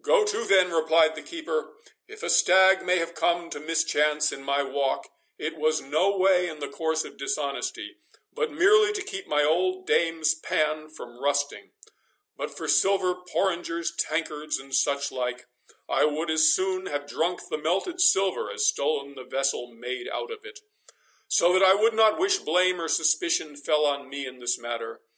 "Go 0.00 0.24
to, 0.24 0.46
then," 0.46 0.70
replied 0.72 1.16
the 1.16 1.22
keeper; 1.22 1.74
"if 2.08 2.22
a 2.22 2.30
stag 2.30 2.80
may 2.82 2.96
have 2.96 3.12
come 3.14 3.50
to 3.50 3.60
mischance 3.60 4.32
in 4.32 4.42
my 4.42 4.62
walk, 4.62 5.06
it 5.36 5.56
was 5.58 5.82
no 5.82 6.16
way 6.16 6.48
in 6.48 6.60
the 6.60 6.68
course 6.70 7.04
of 7.04 7.18
dishonesty, 7.18 7.98
but 8.32 8.50
merely 8.50 8.94
to 8.94 9.02
keep 9.04 9.26
my 9.26 9.44
old 9.44 9.86
dame's 9.86 10.34
pan 10.34 10.88
from 10.88 11.20
rusting; 11.22 11.72
but 12.38 12.56
for 12.56 12.66
silver 12.66 13.16
porringers, 13.30 13.94
tankards, 13.94 14.58
and 14.58 14.74
such 14.74 15.12
like, 15.12 15.44
I 15.90 16.06
would 16.06 16.30
as 16.30 16.54
soon 16.54 16.86
have 16.86 17.06
drunk 17.06 17.42
the 17.50 17.58
melted 17.58 18.00
silver, 18.00 18.50
as 18.50 18.66
stolen 18.66 19.14
the 19.14 19.24
vessel 19.24 19.66
made 19.74 20.08
out 20.08 20.30
of 20.30 20.42
it. 20.46 20.58
So 21.28 21.52
that 21.52 21.62
I 21.62 21.74
would 21.74 21.92
not 21.92 22.18
wish 22.18 22.38
blame 22.38 22.80
or 22.80 22.88
suspicion 22.88 23.56
fell 23.56 23.84
on 23.84 24.08
me 24.08 24.24
in 24.24 24.38
this 24.38 24.56
matter. 24.58 25.02